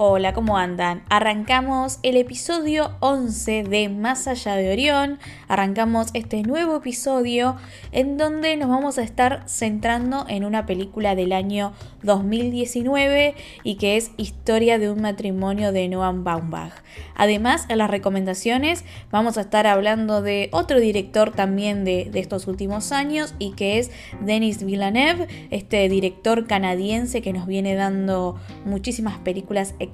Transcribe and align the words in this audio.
Hola, 0.00 0.32
¿cómo 0.32 0.58
andan? 0.58 1.02
Arrancamos 1.08 1.98
el 2.04 2.16
episodio 2.16 2.92
11 3.00 3.64
de 3.64 3.88
Más 3.88 4.28
allá 4.28 4.54
de 4.54 4.70
Orión. 4.70 5.18
Arrancamos 5.48 6.10
este 6.14 6.44
nuevo 6.44 6.76
episodio 6.76 7.56
en 7.90 8.16
donde 8.16 8.56
nos 8.56 8.68
vamos 8.68 8.98
a 8.98 9.02
estar 9.02 9.42
centrando 9.48 10.24
en 10.28 10.44
una 10.44 10.66
película 10.66 11.16
del 11.16 11.32
año 11.32 11.72
2019 12.04 13.34
y 13.64 13.74
que 13.74 13.96
es 13.96 14.12
Historia 14.16 14.78
de 14.78 14.88
un 14.88 15.02
matrimonio 15.02 15.72
de 15.72 15.88
Noam 15.88 16.22
Baumbach. 16.22 16.74
Además, 17.16 17.66
en 17.68 17.78
las 17.78 17.90
recomendaciones 17.90 18.84
vamos 19.10 19.36
a 19.36 19.40
estar 19.40 19.66
hablando 19.66 20.22
de 20.22 20.48
otro 20.52 20.78
director 20.78 21.32
también 21.32 21.84
de, 21.84 22.04
de 22.04 22.20
estos 22.20 22.46
últimos 22.46 22.92
años 22.92 23.34
y 23.40 23.50
que 23.54 23.80
es 23.80 23.90
Denis 24.20 24.62
Villeneuve, 24.62 25.26
este 25.50 25.88
director 25.88 26.46
canadiense 26.46 27.20
que 27.20 27.32
nos 27.32 27.48
viene 27.48 27.74
dando 27.74 28.36
muchísimas 28.64 29.18
películas 29.18 29.74
excelentes 29.80 29.87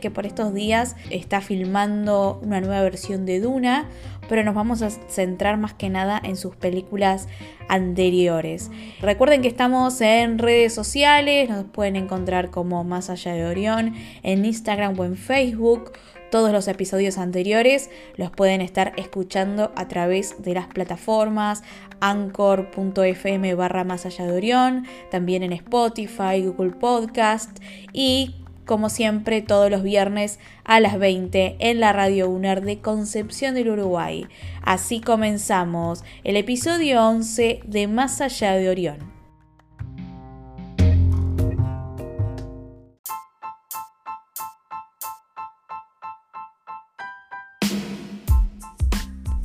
que 0.00 0.10
por 0.10 0.26
estos 0.26 0.54
días 0.54 0.96
está 1.10 1.40
filmando 1.40 2.40
una 2.42 2.60
nueva 2.60 2.82
versión 2.82 3.26
de 3.26 3.40
Duna, 3.40 3.88
pero 4.28 4.42
nos 4.44 4.54
vamos 4.54 4.82
a 4.82 4.90
centrar 4.90 5.56
más 5.56 5.74
que 5.74 5.88
nada 5.88 6.20
en 6.22 6.36
sus 6.36 6.56
películas 6.56 7.28
anteriores. 7.68 8.70
Recuerden 9.00 9.42
que 9.42 9.48
estamos 9.48 10.00
en 10.00 10.38
redes 10.38 10.74
sociales, 10.74 11.48
nos 11.48 11.64
pueden 11.64 11.96
encontrar 11.96 12.50
como 12.50 12.84
Más 12.84 13.10
allá 13.10 13.32
de 13.32 13.46
Orión 13.46 13.94
en 14.22 14.44
Instagram 14.44 14.98
o 14.98 15.04
en 15.04 15.16
Facebook. 15.16 15.92
Todos 16.30 16.50
los 16.50 16.66
episodios 16.66 17.18
anteriores 17.18 17.88
los 18.16 18.30
pueden 18.30 18.60
estar 18.60 18.92
escuchando 18.96 19.72
a 19.76 19.86
través 19.86 20.42
de 20.42 20.54
las 20.54 20.66
plataformas 20.66 21.62
anchor.fm 22.00 23.54
barra 23.54 23.84
más 23.84 24.06
allá 24.06 24.26
de 24.26 24.32
Orión, 24.32 24.86
también 25.10 25.42
en 25.42 25.52
Spotify, 25.52 26.42
Google 26.44 26.72
Podcast 26.72 27.58
y 27.92 28.34
como 28.66 28.90
siempre, 28.90 29.40
todos 29.40 29.70
los 29.70 29.82
viernes 29.82 30.38
a 30.64 30.80
las 30.80 30.98
20 30.98 31.56
en 31.60 31.80
la 31.80 31.92
Radio 31.92 32.28
UNER 32.28 32.60
de 32.62 32.80
Concepción 32.80 33.54
del 33.54 33.70
Uruguay. 33.70 34.26
Así 34.62 35.00
comenzamos 35.00 36.04
el 36.24 36.36
episodio 36.36 37.02
11 37.06 37.60
de 37.64 37.86
Más 37.86 38.20
allá 38.20 38.52
de 38.52 38.68
Orión. 38.68 39.16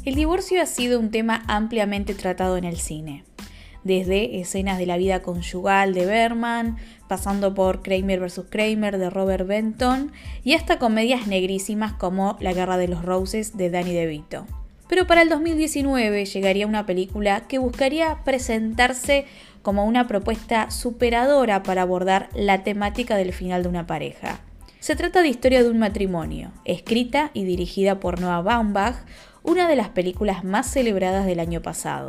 El 0.03 0.16
divorcio 0.16 0.61
ha 0.61 0.66
sido 0.66 1.00
un 1.00 1.11
tema 1.11 1.44
ampliamente 1.47 2.16
tratado 2.16 2.58
en 2.58 2.63
el 2.63 2.78
cine 2.78 3.23
desde 3.84 4.40
escenas 4.40 4.78
de 4.78 4.86
la 4.86 4.98
vida 4.98 5.22
conyugal 5.22 5.94
de 5.94 6.06
Berman, 6.06 6.78
pasando 7.08 7.54
por 7.54 7.82
Kramer 7.82 8.20
vs. 8.20 8.46
Kramer 8.50 8.98
de 8.98 9.10
Robert 9.10 9.48
Benton 9.48 10.12
y 10.44 10.54
hasta 10.54 10.80
comedias 10.80 11.28
negrísimas 11.28 11.94
como 11.94 12.38
La 12.40 12.54
Guerra 12.54 12.78
de 12.78 12.88
los 12.88 13.03
Roses 13.03 13.58
de 13.58 13.70
Danny 13.70 13.94
DeVito. 13.94 14.46
Pero 14.88 15.08
para 15.08 15.22
el 15.22 15.30
2019 15.30 16.25
llegaría 16.25 16.68
una 16.68 16.86
película 16.86 17.47
que 17.47 17.59
buscaría 17.59 18.18
presentarse 18.25 19.25
como 19.62 19.86
una 19.86 20.08
propuesta 20.08 20.70
superadora 20.70 21.64
para 21.64 21.84
abordar 21.84 22.30
la 22.36 22.64
temática 22.64 23.16
del 23.16 23.31
final 23.31 23.64
de 23.64 23.70
una 23.70 23.88
pareja. 23.88 24.41
Se 24.81 24.96
trata 24.96 25.22
de 25.22 25.30
Historia 25.30 25.64
de 25.64 25.70
un 25.70 25.78
matrimonio, 25.78 26.52
escrita 26.66 27.31
y 27.34 27.46
dirigida 27.46 28.00
por 28.00 28.20
Noah 28.20 28.41
Baumbach, 28.41 28.96
una 29.44 29.68
de 29.68 29.75
las 29.75 29.90
películas 29.90 30.44
más 30.44 30.68
celebradas 30.68 31.25
del 31.25 31.40
año 31.40 31.62
pasado. 31.62 32.08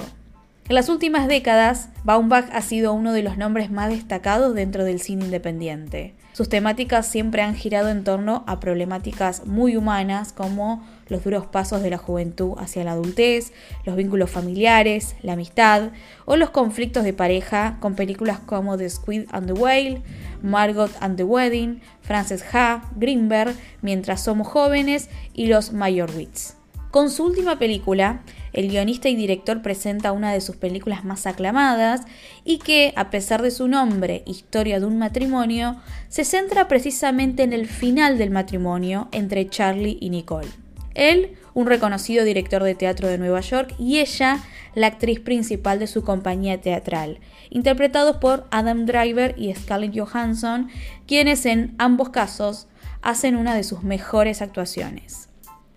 En 0.68 0.76
las 0.76 0.88
últimas 0.88 1.26
décadas, 1.26 1.88
Baumbach 2.04 2.48
ha 2.52 2.62
sido 2.62 2.92
uno 2.92 3.12
de 3.12 3.22
los 3.22 3.36
nombres 3.36 3.70
más 3.70 3.90
destacados 3.90 4.54
dentro 4.54 4.84
del 4.84 5.00
cine 5.00 5.24
independiente. 5.24 6.14
Sus 6.32 6.48
temáticas 6.48 7.06
siempre 7.06 7.42
han 7.42 7.54
girado 7.54 7.90
en 7.90 8.04
torno 8.04 8.42
a 8.46 8.58
problemáticas 8.58 9.44
muy 9.44 9.76
humanas 9.76 10.32
como 10.32 10.82
los 11.08 11.24
duros 11.24 11.46
pasos 11.46 11.82
de 11.82 11.90
la 11.90 11.98
juventud 11.98 12.54
hacia 12.58 12.84
la 12.84 12.92
adultez, 12.92 13.52
los 13.84 13.96
vínculos 13.96 14.30
familiares, 14.30 15.14
la 15.20 15.34
amistad 15.34 15.90
o 16.24 16.36
los 16.36 16.50
conflictos 16.50 17.04
de 17.04 17.12
pareja 17.12 17.76
con 17.80 17.96
películas 17.96 18.38
como 18.38 18.78
The 18.78 18.88
Squid 18.88 19.24
and 19.30 19.46
the 19.46 19.52
Whale, 19.52 20.02
Margot 20.42 20.92
and 21.00 21.16
the 21.16 21.24
Wedding, 21.24 21.82
Frances 22.00 22.42
Ha, 22.54 22.88
Greenberg, 22.96 23.54
Mientras 23.82 24.22
somos 24.22 24.46
jóvenes 24.48 25.10
y 25.34 25.48
Los 25.48 25.72
Mayorwitz. 25.72 26.54
Con 26.90 27.10
su 27.10 27.24
última 27.24 27.58
película, 27.58 28.22
el 28.52 28.68
guionista 28.68 29.08
y 29.08 29.16
director 29.16 29.62
presenta 29.62 30.12
una 30.12 30.32
de 30.32 30.40
sus 30.40 30.56
películas 30.56 31.04
más 31.04 31.26
aclamadas 31.26 32.02
y 32.44 32.58
que, 32.58 32.92
a 32.96 33.10
pesar 33.10 33.42
de 33.42 33.50
su 33.50 33.68
nombre, 33.68 34.22
Historia 34.26 34.80
de 34.80 34.86
un 34.86 34.98
matrimonio, 34.98 35.76
se 36.08 36.24
centra 36.24 36.68
precisamente 36.68 37.42
en 37.42 37.52
el 37.52 37.66
final 37.66 38.18
del 38.18 38.30
matrimonio 38.30 39.08
entre 39.12 39.48
Charlie 39.48 39.98
y 40.00 40.10
Nicole. 40.10 40.48
Él, 40.94 41.36
un 41.54 41.66
reconocido 41.66 42.24
director 42.24 42.62
de 42.62 42.74
teatro 42.74 43.08
de 43.08 43.18
Nueva 43.18 43.40
York, 43.40 43.74
y 43.78 44.00
ella, 44.00 44.40
la 44.74 44.88
actriz 44.88 45.20
principal 45.20 45.78
de 45.78 45.86
su 45.86 46.02
compañía 46.02 46.60
teatral, 46.60 47.20
interpretados 47.50 48.16
por 48.16 48.46
Adam 48.50 48.86
Driver 48.86 49.34
y 49.38 49.54
Scarlett 49.54 49.98
Johansson, 49.98 50.68
quienes 51.06 51.46
en 51.46 51.74
ambos 51.78 52.10
casos 52.10 52.68
hacen 53.02 53.36
una 53.36 53.54
de 53.54 53.64
sus 53.64 53.82
mejores 53.82 54.42
actuaciones. 54.42 55.28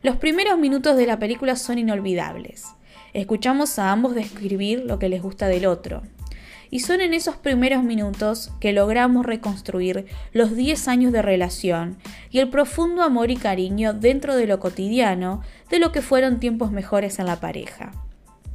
Los 0.05 0.17
primeros 0.17 0.59
minutos 0.59 0.97
de 0.97 1.07
la 1.07 1.17
película 1.17 1.55
son 1.55 1.79
inolvidables. 1.79 2.65
Escuchamos 3.13 3.79
a 3.79 3.91
ambos 3.91 4.13
describir 4.13 4.83
lo 4.85 4.99
que 4.99 5.09
les 5.09 5.19
gusta 5.19 5.47
del 5.47 5.65
otro. 5.65 6.03
Y 6.69 6.81
son 6.81 7.01
en 7.01 7.15
esos 7.15 7.37
primeros 7.37 7.83
minutos 7.83 8.51
que 8.59 8.71
logramos 8.71 9.25
reconstruir 9.25 10.05
los 10.31 10.55
10 10.55 10.87
años 10.89 11.11
de 11.11 11.23
relación 11.23 11.97
y 12.29 12.37
el 12.37 12.51
profundo 12.51 13.01
amor 13.01 13.31
y 13.31 13.35
cariño 13.35 13.93
dentro 13.93 14.35
de 14.35 14.45
lo 14.45 14.59
cotidiano 14.59 15.41
de 15.71 15.79
lo 15.79 15.91
que 15.91 16.03
fueron 16.03 16.39
tiempos 16.39 16.71
mejores 16.71 17.17
en 17.17 17.25
la 17.25 17.39
pareja. 17.39 17.91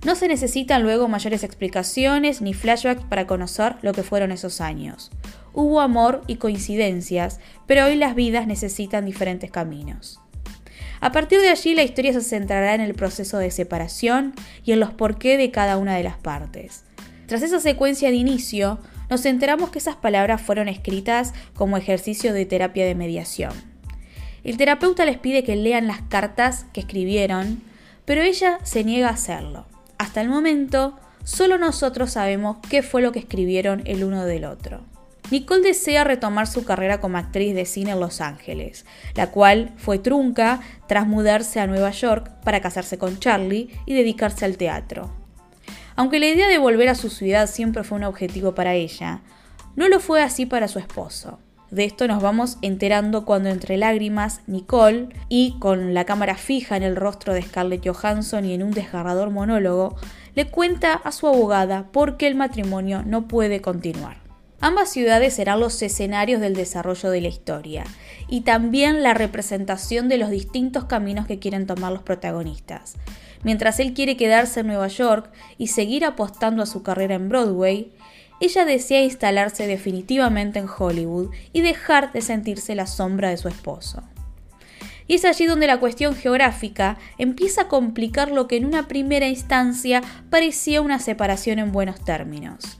No 0.06 0.14
se 0.14 0.28
necesitan 0.28 0.84
luego 0.84 1.08
mayores 1.08 1.42
explicaciones 1.42 2.42
ni 2.42 2.54
flashbacks 2.54 3.02
para 3.02 3.26
conocer 3.26 3.74
lo 3.82 3.92
que 3.92 4.04
fueron 4.04 4.30
esos 4.30 4.60
años. 4.60 5.10
Hubo 5.52 5.80
amor 5.80 6.22
y 6.28 6.36
coincidencias, 6.36 7.40
pero 7.66 7.86
hoy 7.86 7.96
las 7.96 8.14
vidas 8.14 8.46
necesitan 8.46 9.04
diferentes 9.04 9.50
caminos. 9.50 10.20
A 11.00 11.12
partir 11.12 11.40
de 11.40 11.48
allí 11.48 11.74
la 11.74 11.82
historia 11.82 12.12
se 12.12 12.20
centrará 12.20 12.74
en 12.74 12.82
el 12.82 12.94
proceso 12.94 13.38
de 13.38 13.50
separación 13.50 14.34
y 14.64 14.72
en 14.72 14.80
los 14.80 14.92
porqué 14.92 15.38
de 15.38 15.50
cada 15.50 15.78
una 15.78 15.96
de 15.96 16.02
las 16.02 16.18
partes. 16.18 16.84
Tras 17.26 17.42
esa 17.42 17.60
secuencia 17.60 18.10
de 18.10 18.16
inicio, 18.16 18.78
nos 19.08 19.24
enteramos 19.24 19.70
que 19.70 19.78
esas 19.78 19.96
palabras 19.96 20.42
fueron 20.42 20.68
escritas 20.68 21.32
como 21.54 21.76
ejercicio 21.76 22.32
de 22.32 22.44
terapia 22.44 22.84
de 22.84 22.94
mediación. 22.94 23.52
El 24.44 24.56
terapeuta 24.56 25.04
les 25.04 25.18
pide 25.18 25.42
que 25.42 25.56
lean 25.56 25.86
las 25.86 26.02
cartas 26.02 26.66
que 26.72 26.80
escribieron, 26.80 27.62
pero 28.04 28.22
ella 28.22 28.58
se 28.62 28.84
niega 28.84 29.08
a 29.08 29.12
hacerlo. 29.12 29.66
Hasta 29.96 30.20
el 30.20 30.28
momento, 30.28 30.98
solo 31.24 31.56
nosotros 31.56 32.12
sabemos 32.12 32.58
qué 32.68 32.82
fue 32.82 33.02
lo 33.02 33.12
que 33.12 33.18
escribieron 33.20 33.82
el 33.86 34.04
uno 34.04 34.24
del 34.24 34.44
otro. 34.44 34.89
Nicole 35.30 35.62
desea 35.62 36.02
retomar 36.02 36.46
su 36.46 36.64
carrera 36.64 37.00
como 37.00 37.18
actriz 37.18 37.54
de 37.54 37.64
cine 37.64 37.92
en 37.92 38.00
Los 38.00 38.20
Ángeles, 38.20 38.84
la 39.14 39.30
cual 39.30 39.72
fue 39.76 39.98
trunca 39.98 40.60
tras 40.88 41.06
mudarse 41.06 41.60
a 41.60 41.66
Nueva 41.66 41.90
York 41.90 42.30
para 42.42 42.60
casarse 42.60 42.98
con 42.98 43.18
Charlie 43.18 43.70
y 43.86 43.94
dedicarse 43.94 44.44
al 44.44 44.56
teatro. 44.56 45.12
Aunque 45.94 46.18
la 46.18 46.26
idea 46.26 46.48
de 46.48 46.58
volver 46.58 46.88
a 46.88 46.94
su 46.94 47.10
ciudad 47.10 47.48
siempre 47.48 47.84
fue 47.84 47.98
un 47.98 48.04
objetivo 48.04 48.54
para 48.54 48.74
ella, 48.74 49.20
no 49.76 49.88
lo 49.88 50.00
fue 50.00 50.22
así 50.22 50.46
para 50.46 50.66
su 50.66 50.78
esposo. 50.78 51.38
De 51.70 51.84
esto 51.84 52.08
nos 52.08 52.20
vamos 52.20 52.58
enterando 52.62 53.24
cuando 53.24 53.48
entre 53.48 53.76
lágrimas 53.76 54.40
Nicole 54.48 55.10
y 55.28 55.56
con 55.60 55.94
la 55.94 56.04
cámara 56.04 56.34
fija 56.34 56.76
en 56.76 56.82
el 56.82 56.96
rostro 56.96 57.32
de 57.32 57.42
Scarlett 57.42 57.86
Johansson 57.86 58.44
y 58.44 58.54
en 58.54 58.64
un 58.64 58.72
desgarrador 58.72 59.30
monólogo, 59.30 59.94
le 60.34 60.50
cuenta 60.50 60.94
a 60.94 61.12
su 61.12 61.28
abogada 61.28 61.86
por 61.92 62.16
qué 62.16 62.26
el 62.26 62.34
matrimonio 62.34 63.04
no 63.06 63.28
puede 63.28 63.60
continuar. 63.60 64.29
Ambas 64.62 64.90
ciudades 64.90 65.34
serán 65.34 65.58
los 65.58 65.80
escenarios 65.80 66.40
del 66.40 66.54
desarrollo 66.54 67.10
de 67.10 67.22
la 67.22 67.28
historia 67.28 67.84
y 68.28 68.42
también 68.42 69.02
la 69.02 69.14
representación 69.14 70.08
de 70.10 70.18
los 70.18 70.28
distintos 70.28 70.84
caminos 70.84 71.26
que 71.26 71.38
quieren 71.38 71.66
tomar 71.66 71.92
los 71.92 72.02
protagonistas. 72.02 72.94
Mientras 73.42 73.80
él 73.80 73.94
quiere 73.94 74.18
quedarse 74.18 74.60
en 74.60 74.66
Nueva 74.66 74.88
York 74.88 75.30
y 75.56 75.68
seguir 75.68 76.04
apostando 76.04 76.62
a 76.62 76.66
su 76.66 76.82
carrera 76.82 77.14
en 77.14 77.30
Broadway, 77.30 77.90
ella 78.40 78.66
desea 78.66 79.02
instalarse 79.02 79.66
definitivamente 79.66 80.58
en 80.58 80.66
Hollywood 80.68 81.30
y 81.54 81.62
dejar 81.62 82.12
de 82.12 82.20
sentirse 82.20 82.74
la 82.74 82.86
sombra 82.86 83.30
de 83.30 83.38
su 83.38 83.48
esposo. 83.48 84.02
Y 85.06 85.14
es 85.14 85.24
allí 85.24 85.46
donde 85.46 85.66
la 85.66 85.80
cuestión 85.80 86.14
geográfica 86.14 86.98
empieza 87.18 87.62
a 87.62 87.68
complicar 87.68 88.30
lo 88.30 88.46
que 88.46 88.56
en 88.56 88.66
una 88.66 88.88
primera 88.88 89.26
instancia 89.26 90.02
parecía 90.30 90.82
una 90.82 90.98
separación 90.98 91.58
en 91.58 91.72
buenos 91.72 92.04
términos. 92.04 92.79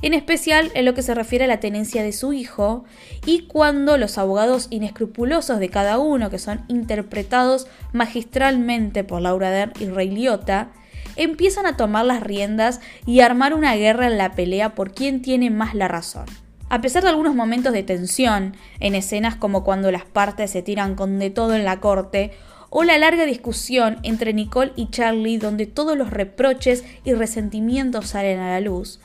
En 0.00 0.14
especial 0.14 0.70
en 0.74 0.84
lo 0.84 0.94
que 0.94 1.02
se 1.02 1.14
refiere 1.14 1.44
a 1.44 1.48
la 1.48 1.60
tenencia 1.60 2.02
de 2.02 2.12
su 2.12 2.32
hijo 2.32 2.84
y 3.26 3.46
cuando 3.46 3.96
los 3.96 4.16
abogados 4.16 4.68
inescrupulosos 4.70 5.58
de 5.58 5.70
cada 5.70 5.98
uno, 5.98 6.30
que 6.30 6.38
son 6.38 6.64
interpretados 6.68 7.66
magistralmente 7.92 9.02
por 9.02 9.22
Laura 9.22 9.50
Dern 9.50 9.72
y 9.80 9.86
Ray 9.86 10.10
Liotta, 10.10 10.70
empiezan 11.16 11.66
a 11.66 11.76
tomar 11.76 12.04
las 12.04 12.22
riendas 12.22 12.80
y 13.06 13.20
armar 13.20 13.54
una 13.54 13.74
guerra 13.74 14.06
en 14.06 14.18
la 14.18 14.32
pelea 14.32 14.74
por 14.74 14.92
quién 14.92 15.20
tiene 15.20 15.50
más 15.50 15.74
la 15.74 15.88
razón. 15.88 16.26
A 16.70 16.80
pesar 16.80 17.02
de 17.02 17.08
algunos 17.08 17.34
momentos 17.34 17.72
de 17.72 17.82
tensión, 17.82 18.54
en 18.78 18.94
escenas 18.94 19.34
como 19.34 19.64
cuando 19.64 19.90
las 19.90 20.04
partes 20.04 20.50
se 20.50 20.62
tiran 20.62 20.94
con 20.94 21.18
de 21.18 21.30
todo 21.30 21.54
en 21.54 21.64
la 21.64 21.80
corte, 21.80 22.32
o 22.70 22.84
la 22.84 22.98
larga 22.98 23.24
discusión 23.24 23.98
entre 24.02 24.34
Nicole 24.34 24.72
y 24.76 24.90
Charlie 24.90 25.38
donde 25.38 25.66
todos 25.66 25.96
los 25.96 26.10
reproches 26.10 26.84
y 27.04 27.14
resentimientos 27.14 28.08
salen 28.08 28.40
a 28.40 28.50
la 28.50 28.60
luz, 28.60 29.00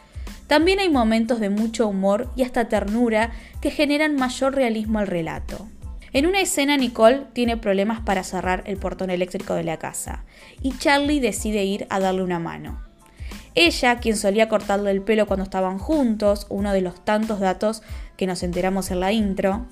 también 0.54 0.78
hay 0.78 0.90
momentos 0.90 1.40
de 1.40 1.50
mucho 1.50 1.88
humor 1.88 2.30
y 2.36 2.44
hasta 2.44 2.70
ternura 2.70 3.32
que 3.60 3.72
generan 3.72 4.16
mayor 4.16 4.54
realismo 4.54 5.00
al 5.00 5.08
relato. 5.08 5.68
En 6.12 6.28
una 6.28 6.42
escena 6.42 6.78
Nicole 6.78 7.26
tiene 7.34 7.58
problemas 7.58 8.02
para 8.02 8.24
cerrar 8.24 8.62
el 8.68 8.78
portón 8.78 9.10
eléctrico 9.10 9.56
de 9.56 9.64
la 9.64 9.78
casa 9.78 10.26
y 10.62 10.78
Charlie 10.78 11.20
decide 11.20 11.64
ir 11.64 11.88
a 11.90 12.00
darle 12.00 12.22
una 12.22 12.38
mano. 12.38 12.84
Ella, 13.56 13.98
quien 13.98 14.16
solía 14.16 14.48
cortarle 14.48 14.92
el 14.92 15.02
pelo 15.02 15.26
cuando 15.26 15.44
estaban 15.44 15.80
juntos, 15.80 16.46
uno 16.50 16.72
de 16.72 16.82
los 16.82 17.04
tantos 17.04 17.40
datos 17.40 17.82
que 18.16 18.28
nos 18.28 18.44
enteramos 18.44 18.92
en 18.92 19.00
la 19.00 19.12
intro, 19.12 19.66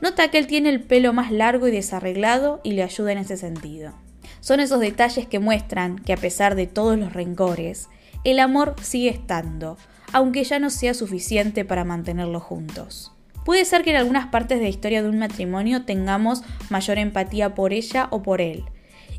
nota 0.00 0.32
que 0.32 0.38
él 0.38 0.48
tiene 0.48 0.70
el 0.70 0.82
pelo 0.82 1.12
más 1.12 1.30
largo 1.30 1.68
y 1.68 1.70
desarreglado 1.70 2.60
y 2.64 2.72
le 2.72 2.82
ayuda 2.82 3.12
en 3.12 3.18
ese 3.18 3.36
sentido. 3.36 3.92
Son 4.40 4.58
esos 4.58 4.80
detalles 4.80 5.28
que 5.28 5.38
muestran 5.38 6.00
que 6.00 6.12
a 6.12 6.16
pesar 6.16 6.56
de 6.56 6.66
todos 6.66 6.98
los 6.98 7.12
rencores, 7.12 7.88
el 8.24 8.40
amor 8.40 8.74
sigue 8.82 9.10
estando, 9.10 9.76
aunque 10.14 10.44
ya 10.44 10.60
no 10.60 10.70
sea 10.70 10.94
suficiente 10.94 11.64
para 11.64 11.84
mantenerlos 11.84 12.42
juntos. 12.42 13.12
Puede 13.44 13.64
ser 13.64 13.82
que 13.82 13.90
en 13.90 13.96
algunas 13.96 14.28
partes 14.28 14.58
de 14.58 14.64
la 14.64 14.70
historia 14.70 15.02
de 15.02 15.08
un 15.08 15.18
matrimonio 15.18 15.84
tengamos 15.84 16.42
mayor 16.70 16.98
empatía 16.98 17.56
por 17.56 17.72
ella 17.72 18.06
o 18.10 18.22
por 18.22 18.40
él, 18.40 18.64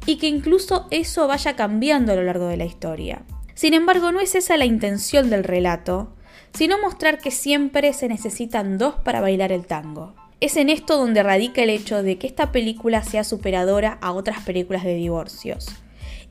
y 0.05 0.17
que 0.17 0.27
incluso 0.27 0.87
eso 0.91 1.27
vaya 1.27 1.57
cambiando 1.57 2.13
a 2.13 2.15
lo 2.15 2.23
largo 2.23 2.47
de 2.47 2.55
la 2.55 2.63
historia. 2.63 3.23
Sin 3.55 3.73
embargo, 3.73 4.13
no 4.13 4.21
es 4.21 4.35
esa 4.35 4.55
la 4.55 4.65
intención 4.65 5.29
del 5.29 5.43
relato, 5.43 6.13
sino 6.53 6.81
mostrar 6.81 7.19
que 7.19 7.29
siempre 7.29 7.91
se 7.91 8.07
necesitan 8.07 8.77
dos 8.77 8.95
para 8.95 9.19
bailar 9.19 9.51
el 9.51 9.65
tango. 9.65 10.15
Es 10.39 10.55
en 10.55 10.69
esto 10.69 10.97
donde 10.97 11.23
radica 11.23 11.61
el 11.61 11.71
hecho 11.71 12.03
de 12.03 12.17
que 12.17 12.27
esta 12.27 12.53
película 12.53 13.03
sea 13.03 13.25
superadora 13.25 13.97
a 14.01 14.13
otras 14.13 14.43
películas 14.43 14.85
de 14.85 14.95
divorcios 14.95 15.67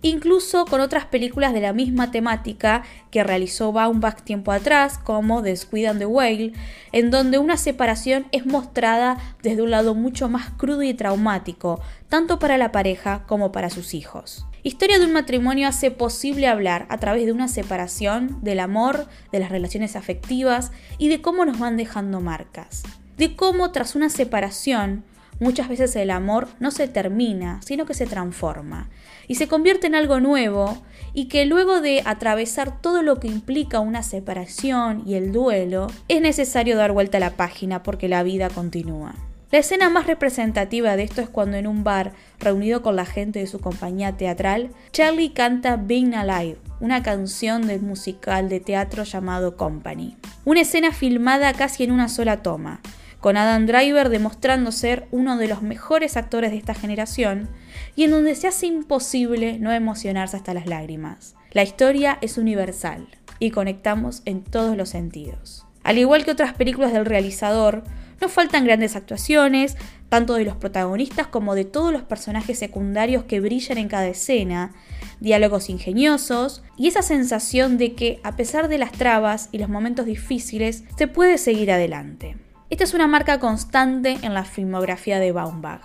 incluso 0.04 0.66
con 0.66 0.82
otras 0.82 1.06
películas 1.06 1.54
de 1.54 1.62
la 1.62 1.72
misma 1.72 2.10
temática 2.10 2.82
que 3.10 3.24
realizó 3.24 3.72
Baumbach 3.72 4.20
tiempo 4.20 4.52
atrás, 4.52 4.98
como 4.98 5.42
The 5.42 5.56
Squid 5.56 5.86
and 5.86 5.98
the 5.98 6.04
Whale, 6.04 6.52
en 6.92 7.10
donde 7.10 7.38
una 7.38 7.56
separación 7.56 8.26
es 8.30 8.44
mostrada 8.44 9.16
desde 9.42 9.62
un 9.62 9.70
lado 9.70 9.94
mucho 9.94 10.28
más 10.28 10.50
crudo 10.50 10.82
y 10.82 10.92
traumático, 10.92 11.80
tanto 12.10 12.38
para 12.38 12.58
la 12.58 12.70
pareja 12.70 13.24
como 13.26 13.50
para 13.50 13.70
sus 13.70 13.94
hijos. 13.94 14.44
Historia 14.62 14.98
de 14.98 15.06
un 15.06 15.14
matrimonio 15.14 15.68
hace 15.68 15.90
posible 15.90 16.48
hablar 16.48 16.84
a 16.90 16.98
través 16.98 17.24
de 17.24 17.32
una 17.32 17.48
separación, 17.48 18.40
del 18.42 18.60
amor, 18.60 19.08
de 19.32 19.38
las 19.40 19.48
relaciones 19.48 19.96
afectivas 19.96 20.70
y 20.98 21.08
de 21.08 21.22
cómo 21.22 21.46
nos 21.46 21.58
van 21.58 21.78
dejando 21.78 22.20
marcas. 22.20 22.82
De 23.16 23.36
cómo 23.36 23.72
tras 23.72 23.94
una 23.94 24.10
separación 24.10 25.02
muchas 25.40 25.68
veces 25.68 25.94
el 25.96 26.10
amor 26.10 26.48
no 26.60 26.70
se 26.70 26.88
termina, 26.88 27.60
sino 27.62 27.86
que 27.86 27.94
se 27.94 28.06
transforma 28.06 28.88
y 29.28 29.36
se 29.36 29.48
convierte 29.48 29.86
en 29.86 29.94
algo 29.94 30.20
nuevo 30.20 30.82
y 31.12 31.26
que 31.26 31.46
luego 31.46 31.80
de 31.80 32.02
atravesar 32.04 32.80
todo 32.80 33.02
lo 33.02 33.20
que 33.20 33.28
implica 33.28 33.80
una 33.80 34.02
separación 34.02 35.02
y 35.06 35.14
el 35.14 35.32
duelo, 35.32 35.86
es 36.08 36.20
necesario 36.20 36.76
dar 36.76 36.92
vuelta 36.92 37.18
a 37.18 37.20
la 37.20 37.36
página 37.36 37.82
porque 37.82 38.08
la 38.08 38.22
vida 38.22 38.50
continúa. 38.50 39.14
La 39.52 39.60
escena 39.60 39.88
más 39.88 40.08
representativa 40.08 40.96
de 40.96 41.04
esto 41.04 41.20
es 41.20 41.28
cuando 41.28 41.56
en 41.56 41.68
un 41.68 41.84
bar, 41.84 42.12
reunido 42.40 42.82
con 42.82 42.96
la 42.96 43.06
gente 43.06 43.38
de 43.38 43.46
su 43.46 43.60
compañía 43.60 44.16
teatral, 44.16 44.70
Charlie 44.90 45.32
canta 45.32 45.76
Being 45.76 46.14
Alive, 46.14 46.58
una 46.80 47.04
canción 47.04 47.68
del 47.68 47.80
musical 47.80 48.48
de 48.48 48.58
teatro 48.58 49.04
llamado 49.04 49.56
Company. 49.56 50.16
Una 50.44 50.62
escena 50.62 50.90
filmada 50.90 51.52
casi 51.52 51.84
en 51.84 51.92
una 51.92 52.08
sola 52.08 52.42
toma, 52.42 52.80
con 53.24 53.38
Adam 53.38 53.64
Driver 53.64 54.10
demostrando 54.10 54.70
ser 54.70 55.08
uno 55.10 55.38
de 55.38 55.48
los 55.48 55.62
mejores 55.62 56.18
actores 56.18 56.50
de 56.50 56.58
esta 56.58 56.74
generación 56.74 57.48
y 57.96 58.04
en 58.04 58.10
donde 58.10 58.34
se 58.34 58.48
hace 58.48 58.66
imposible 58.66 59.58
no 59.58 59.72
emocionarse 59.72 60.36
hasta 60.36 60.52
las 60.52 60.66
lágrimas. 60.66 61.34
La 61.52 61.62
historia 61.62 62.18
es 62.20 62.36
universal 62.36 63.08
y 63.38 63.50
conectamos 63.50 64.20
en 64.26 64.44
todos 64.44 64.76
los 64.76 64.90
sentidos. 64.90 65.64
Al 65.84 65.96
igual 65.96 66.26
que 66.26 66.32
otras 66.32 66.52
películas 66.52 66.92
del 66.92 67.06
realizador, 67.06 67.82
no 68.20 68.28
faltan 68.28 68.66
grandes 68.66 68.94
actuaciones, 68.94 69.78
tanto 70.10 70.34
de 70.34 70.44
los 70.44 70.56
protagonistas 70.56 71.26
como 71.26 71.54
de 71.54 71.64
todos 71.64 71.94
los 71.94 72.02
personajes 72.02 72.58
secundarios 72.58 73.24
que 73.24 73.40
brillan 73.40 73.78
en 73.78 73.88
cada 73.88 74.06
escena, 74.06 74.74
diálogos 75.20 75.70
ingeniosos 75.70 76.62
y 76.76 76.88
esa 76.88 77.00
sensación 77.00 77.78
de 77.78 77.94
que, 77.94 78.20
a 78.22 78.36
pesar 78.36 78.68
de 78.68 78.76
las 78.76 78.92
trabas 78.92 79.48
y 79.50 79.56
los 79.56 79.70
momentos 79.70 80.04
difíciles, 80.04 80.84
se 80.98 81.08
puede 81.08 81.38
seguir 81.38 81.72
adelante. 81.72 82.36
Esta 82.70 82.84
es 82.84 82.94
una 82.94 83.06
marca 83.06 83.38
constante 83.38 84.16
en 84.22 84.32
la 84.32 84.44
filmografía 84.44 85.18
de 85.18 85.32
Baumbach. 85.32 85.82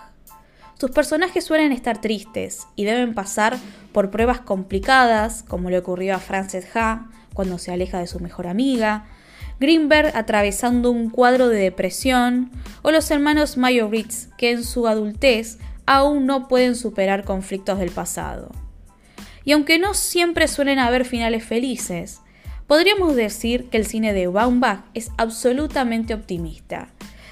Sus 0.78 0.90
personajes 0.90 1.44
suelen 1.44 1.72
estar 1.72 2.00
tristes 2.00 2.66
y 2.74 2.84
deben 2.84 3.12
pasar 3.12 3.58
por 3.92 4.10
pruebas 4.10 4.40
complicadas, 4.40 5.42
como 5.42 5.68
le 5.68 5.76
ocurrió 5.76 6.14
a 6.14 6.20
Frances 6.20 6.74
Ha 6.74 7.06
cuando 7.34 7.58
se 7.58 7.70
aleja 7.70 7.98
de 7.98 8.06
su 8.06 8.18
mejor 8.18 8.46
amiga, 8.46 9.04
Greenberg 9.60 10.16
atravesando 10.16 10.90
un 10.90 11.10
cuadro 11.10 11.48
de 11.48 11.58
depresión, 11.58 12.50
o 12.80 12.90
los 12.90 13.10
hermanos 13.10 13.58
Mayo-Ritz 13.58 14.30
que 14.38 14.50
en 14.50 14.64
su 14.64 14.88
adultez 14.88 15.58
aún 15.84 16.24
no 16.24 16.48
pueden 16.48 16.74
superar 16.74 17.24
conflictos 17.24 17.78
del 17.78 17.90
pasado. 17.90 18.52
Y 19.44 19.52
aunque 19.52 19.78
no 19.78 19.92
siempre 19.92 20.48
suelen 20.48 20.78
haber 20.78 21.04
finales 21.04 21.44
felices, 21.44 22.22
Podríamos 22.70 23.16
decir 23.16 23.68
que 23.68 23.78
el 23.78 23.84
cine 23.84 24.12
de 24.12 24.28
Baumbach 24.28 24.84
es 24.94 25.10
absolutamente 25.16 26.14
optimista, 26.14 26.86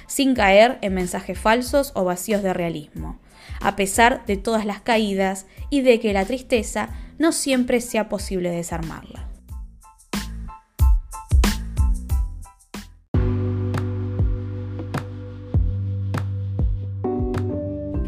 sin 0.05 0.35
caer 0.35 0.77
en 0.81 0.93
mensajes 0.93 1.39
falsos 1.39 1.93
o 1.95 2.03
vacíos 2.03 2.43
de 2.43 2.53
realismo, 2.53 3.21
a 3.61 3.77
pesar 3.77 4.25
de 4.25 4.35
todas 4.35 4.65
las 4.65 4.81
caídas 4.81 5.45
y 5.69 5.79
de 5.79 6.01
que 6.01 6.11
la 6.11 6.25
tristeza 6.25 6.89
no 7.19 7.31
siempre 7.31 7.79
sea 7.79 8.09
posible 8.09 8.51
desarmarla. 8.51 9.29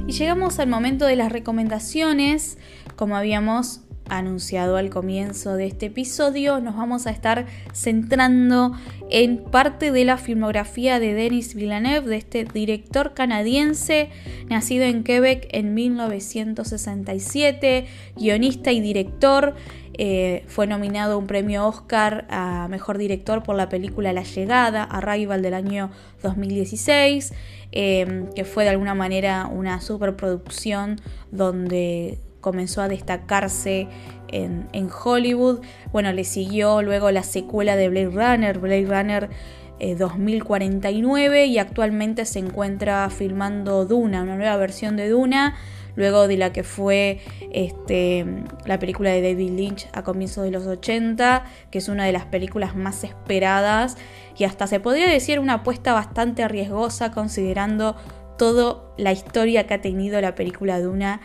Y 0.06 0.12
llegamos 0.12 0.60
al 0.60 0.68
momento 0.68 1.06
de 1.06 1.16
las 1.16 1.32
recomendaciones, 1.32 2.58
como 2.98 3.16
habíamos 3.16 3.84
anunciado 4.12 4.76
al 4.76 4.90
comienzo 4.90 5.56
de 5.56 5.68
este 5.68 5.86
episodio, 5.88 6.60
nos 6.60 6.76
vamos 6.76 7.08
a 7.08 7.12
estar 7.12 7.46
centrando 7.74 8.74
en 9.10 9.38
parte 9.38 9.92
de 9.92 10.04
la 10.04 10.18
filmografía 10.18 11.00
de 11.00 11.14
Denis 11.14 11.56
Villeneuve, 11.56 12.10
de 12.10 12.18
este 12.18 12.44
director 12.44 13.14
canadiense, 13.14 14.10
nacido 14.50 14.84
en 14.84 15.04
Quebec 15.04 15.48
en 15.52 15.74
1967, 15.74 17.88
guionista 18.18 18.74
y 18.74 18.82
director. 18.82 19.56
Eh, 19.94 20.44
fue 20.48 20.68
nominado 20.68 21.14
a 21.14 21.18
un 21.18 21.28
premio 21.28 21.68
Oscar 21.68 22.26
a 22.30 22.68
Mejor 22.70 22.98
Director 22.98 23.44
por 23.44 23.56
la 23.56 23.70
película 23.70 24.12
La 24.12 24.24
Llegada, 24.24 24.84
Arrival 24.84 25.42
del 25.42 25.54
año 25.54 25.90
2016, 26.22 27.34
eh, 27.72 28.26
que 28.36 28.44
fue 28.44 28.66
de 28.66 28.72
alguna 28.72 28.94
manera 28.94 29.48
una 29.48 29.80
superproducción 29.80 31.00
donde 31.32 32.20
comenzó 32.42 32.82
a 32.82 32.88
destacarse 32.88 33.88
en, 34.28 34.90
Hollywood. 35.04 35.62
Bueno, 35.92 36.12
le 36.12 36.24
siguió 36.24 36.82
luego 36.82 37.12
la 37.12 37.24
secuela 37.24 37.76
de 37.76 37.90
Blade 37.90 38.10
Runner, 38.10 38.60
Blade 38.60 38.86
Runner 38.86 39.30
2049 39.98 41.44
eh, 41.44 41.46
y 41.48 41.58
actualmente 41.58 42.26
se 42.26 42.40
encuentra 42.40 43.10
filmando 43.10 43.86
Duna, 43.86 44.22
una 44.22 44.36
nueva 44.36 44.58
versión 44.58 44.96
de 44.96 45.10
Duna, 45.10 45.56
luego 45.96 46.28
de 46.28 46.38
la 46.38 46.54
que 46.54 46.64
fue 46.64 47.20
este, 47.52 48.26
la 48.66 48.80
película 48.80 49.10
de 49.10 49.22
David 49.22 49.52
Lynch 49.52 49.90
a 49.94 50.04
comienzos 50.04 50.44
de 50.44 50.52
los 50.52 50.68
80, 50.68 51.46
que 51.72 51.80
es 51.80 51.90
una 51.90 52.06
de 52.06 52.12
las 52.12 52.26
películas 52.26 52.76
más 52.76 53.04
esperadas 53.04 53.98
y 54.38 54.44
hasta 54.44 54.68
se 54.68 54.80
podría 54.80 55.10
decir 55.10 55.40
una 55.40 55.56
apuesta 55.56 55.94
bastante 55.94 56.44
arriesgosa 56.44 57.12
considerando 57.12 57.96
toda 58.38 58.82
la 58.98 59.12
historia 59.12 59.68
que 59.68 59.74
ha 59.76 59.82
tenido 59.82 60.20
la 60.22 60.36
película 60.36 60.80
Duna 60.80 61.22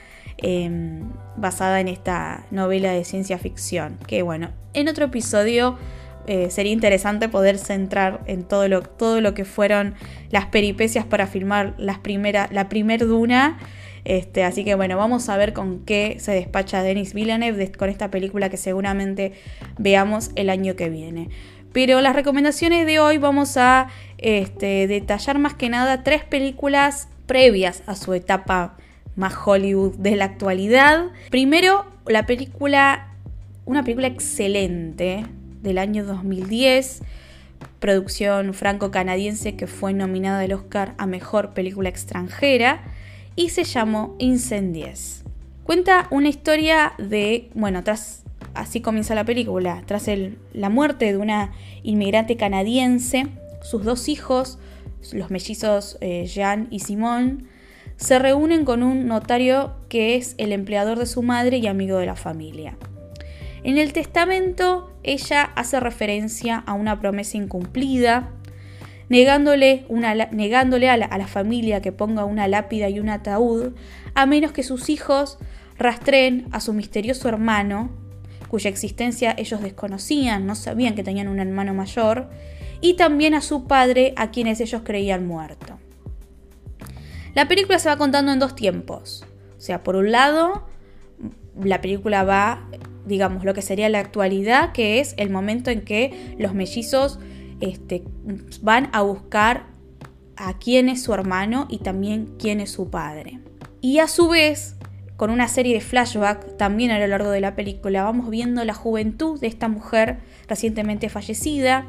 basada 1.36 1.80
en 1.80 1.88
esta 1.88 2.44
novela 2.50 2.92
de 2.92 3.04
ciencia 3.04 3.38
ficción. 3.38 3.98
Que 4.06 4.22
bueno, 4.22 4.50
en 4.74 4.88
otro 4.88 5.06
episodio 5.06 5.78
eh, 6.26 6.50
sería 6.50 6.72
interesante 6.72 7.28
poder 7.28 7.56
centrar 7.58 8.20
en 8.26 8.42
todo 8.42 8.66
lo, 8.68 8.82
todo 8.82 9.20
lo 9.20 9.32
que 9.32 9.44
fueron 9.44 9.94
las 10.30 10.46
peripecias 10.46 11.04
para 11.04 11.26
filmar 11.26 11.74
las 11.78 11.98
primera, 11.98 12.48
la 12.50 12.68
primer 12.68 13.06
Duna. 13.06 13.58
Este, 14.04 14.44
así 14.44 14.64
que 14.64 14.74
bueno, 14.74 14.96
vamos 14.96 15.28
a 15.28 15.36
ver 15.36 15.52
con 15.52 15.84
qué 15.84 16.16
se 16.20 16.32
despacha 16.32 16.82
Denis 16.82 17.14
Villeneuve 17.14 17.72
con 17.72 17.88
esta 17.88 18.10
película 18.10 18.48
que 18.48 18.56
seguramente 18.56 19.32
veamos 19.78 20.30
el 20.36 20.50
año 20.50 20.76
que 20.76 20.90
viene. 20.90 21.28
Pero 21.72 22.00
las 22.00 22.16
recomendaciones 22.16 22.86
de 22.86 22.98
hoy 22.98 23.18
vamos 23.18 23.56
a 23.56 23.88
este, 24.18 24.86
detallar 24.86 25.38
más 25.38 25.54
que 25.54 25.68
nada 25.68 26.02
tres 26.02 26.24
películas 26.24 27.08
previas 27.26 27.82
a 27.86 27.94
su 27.94 28.14
etapa 28.14 28.76
más 29.16 29.34
Hollywood 29.44 29.96
de 29.96 30.16
la 30.16 30.26
actualidad. 30.26 31.06
Primero, 31.30 31.86
la 32.06 32.26
película, 32.26 33.14
una 33.64 33.82
película 33.82 34.06
excelente 34.06 35.24
del 35.62 35.78
año 35.78 36.04
2010, 36.04 37.02
producción 37.80 38.54
franco-canadiense 38.54 39.56
que 39.56 39.66
fue 39.66 39.92
nominada 39.92 40.40
al 40.40 40.52
Oscar 40.52 40.94
a 40.98 41.06
Mejor 41.06 41.54
Película 41.54 41.88
Extranjera 41.88 42.84
y 43.34 43.50
se 43.50 43.64
llamó 43.64 44.14
Incendies. 44.18 45.24
Cuenta 45.64 46.06
una 46.10 46.28
historia 46.28 46.92
de, 46.98 47.50
bueno, 47.54 47.82
tras, 47.82 48.22
así 48.54 48.80
comienza 48.80 49.14
la 49.14 49.24
película, 49.24 49.82
tras 49.86 50.08
la 50.52 50.68
muerte 50.68 51.06
de 51.06 51.18
una 51.18 51.52
inmigrante 51.82 52.36
canadiense, 52.36 53.26
sus 53.62 53.84
dos 53.84 54.08
hijos, 54.08 54.58
los 55.12 55.30
mellizos 55.30 55.98
eh, 56.00 56.26
Jean 56.26 56.68
y 56.70 56.80
Simón, 56.80 57.48
se 57.96 58.18
reúnen 58.18 58.64
con 58.64 58.82
un 58.82 59.06
notario 59.06 59.74
que 59.88 60.16
es 60.16 60.34
el 60.38 60.52
empleador 60.52 60.98
de 60.98 61.06
su 61.06 61.22
madre 61.22 61.58
y 61.58 61.66
amigo 61.66 61.98
de 61.98 62.06
la 62.06 62.16
familia. 62.16 62.76
En 63.64 63.78
el 63.78 63.92
testamento 63.92 64.92
ella 65.02 65.42
hace 65.54 65.80
referencia 65.80 66.62
a 66.66 66.74
una 66.74 67.00
promesa 67.00 67.36
incumplida, 67.36 68.30
negándole, 69.08 69.86
a, 69.88 70.14
la, 70.96 71.06
a 71.06 71.18
la 71.18 71.26
familia 71.26 71.80
que 71.80 71.92
ponga 71.92 72.24
una 72.24 72.48
lápida 72.48 72.88
y 72.88 73.00
un 73.00 73.08
ataúd, 73.08 73.74
a 74.14 74.26
menos 74.26 74.52
que 74.52 74.62
sus 74.62 74.88
hijos 74.88 75.38
rastreen 75.78 76.46
a 76.52 76.60
su 76.60 76.72
misterioso 76.72 77.28
hermano, 77.28 77.90
cuya 78.48 78.70
existencia 78.70 79.34
ellos 79.36 79.62
desconocían, 79.62 80.46
no 80.46 80.54
sabían 80.54 80.94
que 80.94 81.02
tenían 81.02 81.28
un 81.28 81.40
hermano 81.40 81.74
mayor, 81.74 82.28
y 82.80 82.94
también 82.94 83.34
a 83.34 83.40
su 83.40 83.66
padre, 83.66 84.12
a 84.16 84.30
quienes 84.30 84.60
ellos 84.60 84.82
creían 84.84 85.26
muerto. 85.26 85.78
La 87.36 87.48
película 87.48 87.78
se 87.78 87.90
va 87.90 87.98
contando 87.98 88.32
en 88.32 88.38
dos 88.38 88.56
tiempos. 88.56 89.26
O 89.58 89.60
sea, 89.60 89.82
por 89.82 89.94
un 89.94 90.10
lado, 90.10 90.66
la 91.62 91.82
película 91.82 92.24
va, 92.24 92.66
digamos, 93.04 93.44
lo 93.44 93.52
que 93.52 93.60
sería 93.60 93.90
la 93.90 93.98
actualidad, 93.98 94.72
que 94.72 95.00
es 95.00 95.14
el 95.18 95.28
momento 95.28 95.70
en 95.70 95.82
que 95.82 96.34
los 96.38 96.54
mellizos 96.54 97.18
este, 97.60 98.04
van 98.62 98.88
a 98.94 99.02
buscar 99.02 99.66
a 100.36 100.56
quién 100.58 100.88
es 100.88 101.02
su 101.02 101.12
hermano 101.12 101.66
y 101.68 101.80
también 101.80 102.34
quién 102.38 102.58
es 102.58 102.70
su 102.70 102.88
padre. 102.88 103.38
Y 103.82 103.98
a 103.98 104.08
su 104.08 104.30
vez, 104.30 104.76
con 105.18 105.30
una 105.30 105.46
serie 105.48 105.74
de 105.74 105.82
flashbacks 105.82 106.56
también 106.56 106.90
a 106.90 106.98
lo 106.98 107.06
largo 107.06 107.28
de 107.28 107.42
la 107.42 107.54
película, 107.54 108.02
vamos 108.02 108.30
viendo 108.30 108.64
la 108.64 108.72
juventud 108.72 109.38
de 109.38 109.48
esta 109.48 109.68
mujer 109.68 110.20
recientemente 110.48 111.10
fallecida, 111.10 111.84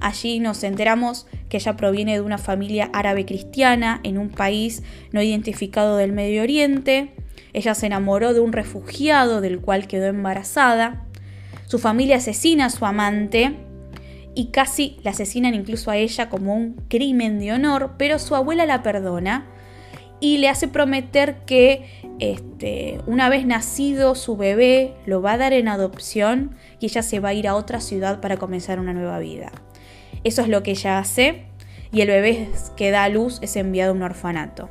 Allí 0.00 0.40
nos 0.40 0.62
enteramos 0.64 1.26
que 1.48 1.56
ella 1.56 1.76
proviene 1.76 2.14
de 2.14 2.20
una 2.20 2.38
familia 2.38 2.90
árabe 2.92 3.24
cristiana 3.24 4.00
en 4.04 4.18
un 4.18 4.30
país 4.30 4.82
no 5.12 5.22
identificado 5.22 5.96
del 5.96 6.12
Medio 6.12 6.42
Oriente. 6.42 7.14
Ella 7.52 7.74
se 7.74 7.86
enamoró 7.86 8.34
de 8.34 8.40
un 8.40 8.52
refugiado 8.52 9.40
del 9.40 9.60
cual 9.60 9.86
quedó 9.86 10.06
embarazada. 10.06 11.04
Su 11.66 11.78
familia 11.78 12.16
asesina 12.16 12.66
a 12.66 12.70
su 12.70 12.86
amante 12.86 13.56
y 14.34 14.46
casi 14.46 14.96
la 15.02 15.10
asesinan 15.10 15.54
incluso 15.54 15.90
a 15.90 15.96
ella 15.96 16.28
como 16.28 16.54
un 16.54 16.74
crimen 16.88 17.40
de 17.40 17.52
honor, 17.52 17.94
pero 17.98 18.18
su 18.18 18.36
abuela 18.36 18.66
la 18.66 18.82
perdona 18.82 19.46
y 20.20 20.38
le 20.38 20.48
hace 20.48 20.68
prometer 20.68 21.44
que 21.44 21.86
este, 22.18 23.00
una 23.06 23.28
vez 23.28 23.46
nacido 23.46 24.14
su 24.14 24.36
bebé 24.36 24.94
lo 25.06 25.22
va 25.22 25.32
a 25.32 25.38
dar 25.38 25.52
en 25.52 25.68
adopción 25.68 26.56
y 26.80 26.86
ella 26.86 27.02
se 27.02 27.20
va 27.20 27.30
a 27.30 27.34
ir 27.34 27.46
a 27.46 27.54
otra 27.54 27.80
ciudad 27.80 28.20
para 28.20 28.36
comenzar 28.36 28.80
una 28.80 28.92
nueva 28.92 29.18
vida. 29.18 29.52
Eso 30.28 30.42
es 30.42 30.48
lo 30.48 30.62
que 30.62 30.72
ella 30.72 30.98
hace 30.98 31.44
y 31.90 32.02
el 32.02 32.08
bebé 32.08 32.50
que 32.76 32.90
da 32.90 33.04
a 33.04 33.08
luz 33.08 33.38
es 33.40 33.56
enviado 33.56 33.92
a 33.92 33.94
un 33.94 34.02
orfanato. 34.02 34.68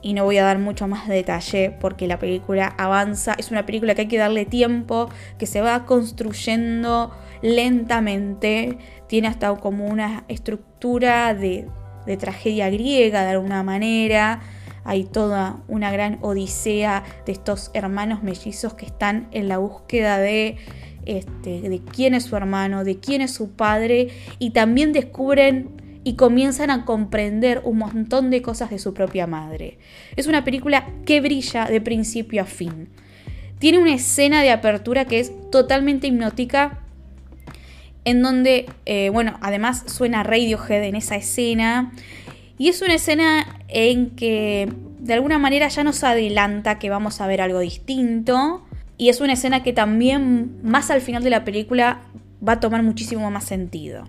Y 0.00 0.14
no 0.14 0.22
voy 0.22 0.38
a 0.38 0.44
dar 0.44 0.60
mucho 0.60 0.86
más 0.86 1.08
detalle 1.08 1.76
porque 1.80 2.06
la 2.06 2.20
película 2.20 2.68
avanza. 2.78 3.34
Es 3.36 3.50
una 3.50 3.66
película 3.66 3.96
que 3.96 4.02
hay 4.02 4.06
que 4.06 4.18
darle 4.18 4.44
tiempo, 4.44 5.08
que 5.40 5.46
se 5.46 5.60
va 5.60 5.86
construyendo 5.86 7.10
lentamente. 7.42 8.78
Tiene 9.08 9.26
hasta 9.26 9.52
como 9.56 9.86
una 9.86 10.22
estructura 10.28 11.34
de, 11.34 11.66
de 12.06 12.16
tragedia 12.16 12.70
griega 12.70 13.24
de 13.24 13.32
alguna 13.32 13.64
manera. 13.64 14.38
Hay 14.84 15.02
toda 15.02 15.64
una 15.66 15.90
gran 15.90 16.20
odisea 16.20 17.02
de 17.26 17.32
estos 17.32 17.72
hermanos 17.74 18.22
mellizos 18.22 18.74
que 18.74 18.86
están 18.86 19.26
en 19.32 19.48
la 19.48 19.58
búsqueda 19.58 20.18
de 20.18 20.58
este, 21.06 21.60
de 21.68 21.80
quién 21.80 22.14
es 22.14 22.24
su 22.24 22.36
hermano, 22.36 22.84
de 22.84 22.98
quién 22.98 23.20
es 23.20 23.32
su 23.32 23.50
padre, 23.50 24.08
y 24.38 24.50
también 24.50 24.92
descubren 24.92 25.70
y 26.04 26.14
comienzan 26.14 26.70
a 26.70 26.84
comprender 26.84 27.60
un 27.64 27.78
montón 27.78 28.30
de 28.30 28.42
cosas 28.42 28.70
de 28.70 28.78
su 28.78 28.92
propia 28.94 29.26
madre. 29.26 29.78
Es 30.16 30.26
una 30.26 30.44
película 30.44 30.88
que 31.06 31.20
brilla 31.20 31.66
de 31.66 31.80
principio 31.80 32.42
a 32.42 32.46
fin. 32.46 32.88
Tiene 33.58 33.78
una 33.78 33.94
escena 33.94 34.42
de 34.42 34.50
apertura 34.50 35.04
que 35.04 35.20
es 35.20 35.32
totalmente 35.50 36.08
hipnótica, 36.08 36.80
en 38.04 38.20
donde, 38.22 38.66
eh, 38.84 39.10
bueno, 39.10 39.38
además 39.40 39.84
suena 39.86 40.24
Radiohead 40.24 40.82
en 40.82 40.96
esa 40.96 41.14
escena, 41.14 41.92
y 42.58 42.68
es 42.68 42.82
una 42.82 42.94
escena 42.94 43.60
en 43.68 44.10
que 44.10 44.68
de 44.98 45.14
alguna 45.14 45.38
manera 45.38 45.68
ya 45.68 45.84
nos 45.84 46.04
adelanta 46.04 46.78
que 46.78 46.90
vamos 46.90 47.20
a 47.20 47.26
ver 47.26 47.40
algo 47.40 47.60
distinto, 47.60 48.64
y 49.02 49.08
es 49.08 49.20
una 49.20 49.32
escena 49.32 49.64
que 49.64 49.72
también 49.72 50.60
más 50.62 50.92
al 50.92 51.00
final 51.00 51.24
de 51.24 51.30
la 51.30 51.42
película 51.42 52.02
va 52.46 52.52
a 52.52 52.60
tomar 52.60 52.84
muchísimo 52.84 53.28
más 53.32 53.42
sentido. 53.42 54.04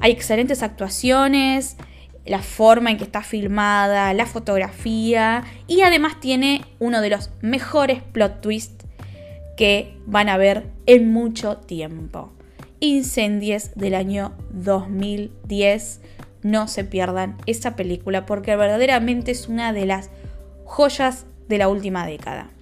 Hay 0.00 0.12
excelentes 0.12 0.62
actuaciones, 0.62 1.76
la 2.24 2.38
forma 2.38 2.92
en 2.92 2.96
que 2.96 3.02
está 3.02 3.24
filmada, 3.24 4.14
la 4.14 4.26
fotografía 4.26 5.42
y 5.66 5.80
además 5.80 6.20
tiene 6.20 6.64
uno 6.78 7.00
de 7.00 7.10
los 7.10 7.30
mejores 7.42 8.04
plot 8.04 8.40
twists 8.40 8.86
que 9.56 9.96
van 10.06 10.28
a 10.28 10.36
ver 10.36 10.68
en 10.86 11.12
mucho 11.12 11.56
tiempo. 11.56 12.32
Incendies 12.78 13.74
del 13.74 13.96
año 13.96 14.36
2010. 14.50 16.02
No 16.44 16.68
se 16.68 16.84
pierdan 16.84 17.36
esa 17.46 17.74
película 17.74 18.26
porque 18.26 18.54
verdaderamente 18.54 19.32
es 19.32 19.48
una 19.48 19.72
de 19.72 19.86
las 19.86 20.10
joyas 20.64 21.26
de 21.48 21.58
la 21.58 21.66
última 21.66 22.06
década. 22.06 22.53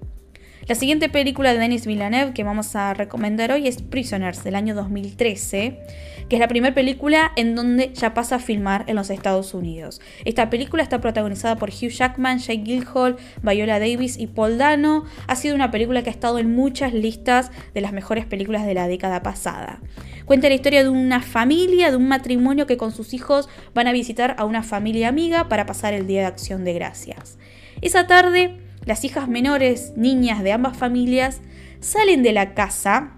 La 0.68 0.76
siguiente 0.76 1.08
película 1.08 1.52
de 1.52 1.58
Denis 1.58 1.86
Villeneuve 1.86 2.34
que 2.34 2.44
vamos 2.44 2.76
a 2.76 2.94
recomendar 2.94 3.50
hoy 3.50 3.66
es 3.66 3.82
Prisoners 3.82 4.44
del 4.44 4.54
año 4.54 4.76
2013, 4.76 5.80
que 6.28 6.36
es 6.36 6.40
la 6.40 6.46
primera 6.46 6.72
película 6.72 7.32
en 7.34 7.56
donde 7.56 7.92
ya 7.94 8.14
pasa 8.14 8.36
a 8.36 8.38
filmar 8.38 8.84
en 8.86 8.94
los 8.94 9.10
Estados 9.10 9.54
Unidos. 9.54 10.00
Esta 10.24 10.50
película 10.50 10.84
está 10.84 11.00
protagonizada 11.00 11.56
por 11.56 11.70
Hugh 11.70 11.90
Jackman, 11.90 12.38
Jake 12.38 12.62
Gyllenhaal, 12.62 13.16
Viola 13.42 13.80
Davis 13.80 14.16
y 14.16 14.28
Paul 14.28 14.56
Dano. 14.56 15.04
Ha 15.26 15.34
sido 15.34 15.56
una 15.56 15.72
película 15.72 16.04
que 16.04 16.10
ha 16.10 16.12
estado 16.12 16.38
en 16.38 16.54
muchas 16.54 16.94
listas 16.94 17.50
de 17.74 17.80
las 17.80 17.92
mejores 17.92 18.24
películas 18.24 18.64
de 18.64 18.74
la 18.74 18.86
década 18.86 19.24
pasada. 19.24 19.80
Cuenta 20.26 20.48
la 20.48 20.54
historia 20.54 20.84
de 20.84 20.90
una 20.90 21.22
familia, 21.22 21.90
de 21.90 21.96
un 21.96 22.06
matrimonio 22.06 22.68
que 22.68 22.76
con 22.76 22.92
sus 22.92 23.14
hijos 23.14 23.48
van 23.74 23.88
a 23.88 23.92
visitar 23.92 24.36
a 24.38 24.44
una 24.44 24.62
familia 24.62 25.08
amiga 25.08 25.48
para 25.48 25.66
pasar 25.66 25.92
el 25.92 26.06
Día 26.06 26.20
de 26.20 26.26
Acción 26.26 26.62
de 26.62 26.74
Gracias. 26.74 27.36
Esa 27.80 28.06
tarde 28.06 28.60
las 28.84 29.04
hijas 29.04 29.28
menores, 29.28 29.92
niñas 29.96 30.42
de 30.42 30.52
ambas 30.52 30.76
familias, 30.76 31.40
salen 31.80 32.22
de 32.22 32.32
la 32.32 32.54
casa 32.54 33.12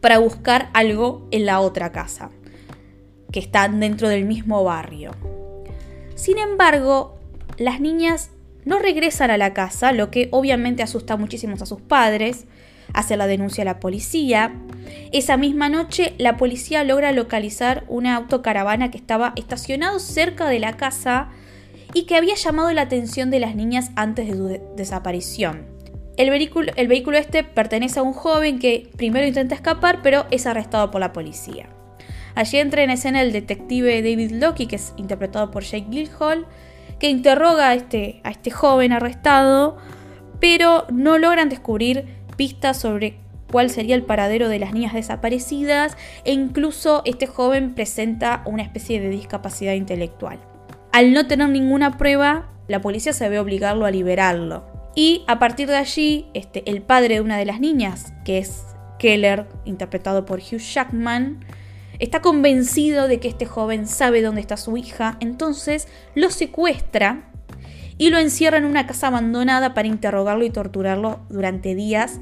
para 0.00 0.18
buscar 0.18 0.70
algo 0.74 1.26
en 1.30 1.46
la 1.46 1.60
otra 1.60 1.92
casa, 1.92 2.30
que 3.32 3.40
están 3.40 3.80
dentro 3.80 4.08
del 4.08 4.24
mismo 4.24 4.62
barrio. 4.64 5.12
Sin 6.14 6.38
embargo, 6.38 7.18
las 7.56 7.80
niñas 7.80 8.30
no 8.64 8.78
regresan 8.78 9.30
a 9.30 9.38
la 9.38 9.54
casa, 9.54 9.92
lo 9.92 10.10
que 10.10 10.28
obviamente 10.30 10.82
asusta 10.82 11.16
muchísimo 11.16 11.54
a 11.54 11.66
sus 11.66 11.80
padres, 11.80 12.46
hace 12.92 13.16
la 13.16 13.26
denuncia 13.26 13.62
a 13.62 13.64
la 13.64 13.80
policía. 13.80 14.54
Esa 15.12 15.36
misma 15.36 15.68
noche 15.68 16.14
la 16.18 16.36
policía 16.36 16.84
logra 16.84 17.12
localizar 17.12 17.84
una 17.88 18.16
autocaravana 18.16 18.90
que 18.90 18.98
estaba 18.98 19.32
estacionado 19.36 19.98
cerca 19.98 20.48
de 20.48 20.58
la 20.58 20.76
casa 20.76 21.28
y 21.94 22.04
que 22.04 22.16
había 22.16 22.34
llamado 22.34 22.72
la 22.72 22.82
atención 22.82 23.30
de 23.30 23.40
las 23.40 23.54
niñas 23.54 23.90
antes 23.96 24.26
de 24.26 24.36
su 24.36 24.60
desaparición. 24.76 25.72
El 26.16 26.30
vehículo, 26.30 27.18
este 27.18 27.42
pertenece 27.42 27.98
a 27.98 28.02
un 28.02 28.12
joven 28.12 28.58
que 28.58 28.88
primero 28.96 29.26
intenta 29.26 29.54
escapar, 29.54 30.00
pero 30.02 30.26
es 30.30 30.46
arrestado 30.46 30.90
por 30.90 31.00
la 31.00 31.12
policía. 31.12 31.68
Allí 32.36 32.58
entra 32.58 32.82
en 32.82 32.90
escena 32.90 33.22
el 33.22 33.32
detective 33.32 34.02
David 34.02 34.32
Loki, 34.32 34.66
que 34.66 34.76
es 34.76 34.92
interpretado 34.96 35.50
por 35.50 35.62
Jake 35.62 35.86
Gyllenhaal, 35.88 36.46
que 36.98 37.08
interroga 37.08 37.70
a 37.70 37.74
este, 37.74 38.20
a 38.22 38.30
este 38.30 38.50
joven 38.50 38.92
arrestado, 38.92 39.76
pero 40.40 40.86
no 40.92 41.18
logran 41.18 41.48
descubrir 41.48 42.06
pistas 42.36 42.78
sobre 42.78 43.18
cuál 43.50 43.70
sería 43.70 43.94
el 43.94 44.04
paradero 44.04 44.48
de 44.48 44.58
las 44.58 44.72
niñas 44.72 44.94
desaparecidas 44.94 45.96
e 46.24 46.32
incluso 46.32 47.02
este 47.04 47.26
joven 47.26 47.74
presenta 47.74 48.42
una 48.46 48.62
especie 48.62 49.00
de 49.00 49.08
discapacidad 49.08 49.74
intelectual. 49.74 50.53
Al 50.94 51.12
no 51.12 51.26
tener 51.26 51.48
ninguna 51.48 51.98
prueba, 51.98 52.52
la 52.68 52.80
policía 52.80 53.12
se 53.12 53.28
ve 53.28 53.40
obligado 53.40 53.84
a 53.84 53.90
liberarlo. 53.90 54.64
Y 54.94 55.24
a 55.26 55.40
partir 55.40 55.66
de 55.66 55.74
allí, 55.74 56.26
este, 56.34 56.62
el 56.70 56.82
padre 56.82 57.16
de 57.16 57.20
una 57.20 57.36
de 57.36 57.44
las 57.44 57.58
niñas, 57.58 58.12
que 58.24 58.38
es 58.38 58.62
Keller, 59.00 59.48
interpretado 59.64 60.24
por 60.24 60.38
Hugh 60.38 60.60
Jackman, 60.60 61.44
está 61.98 62.20
convencido 62.20 63.08
de 63.08 63.18
que 63.18 63.26
este 63.26 63.44
joven 63.44 63.88
sabe 63.88 64.22
dónde 64.22 64.40
está 64.40 64.56
su 64.56 64.76
hija, 64.76 65.16
entonces 65.18 65.88
lo 66.14 66.30
secuestra 66.30 67.28
y 67.98 68.10
lo 68.10 68.18
encierra 68.18 68.58
en 68.58 68.64
una 68.64 68.86
casa 68.86 69.08
abandonada 69.08 69.74
para 69.74 69.88
interrogarlo 69.88 70.44
y 70.44 70.50
torturarlo 70.50 71.18
durante 71.28 71.74
días, 71.74 72.20